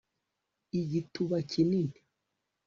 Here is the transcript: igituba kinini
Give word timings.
igituba 0.79 1.37
kinini 1.49 1.99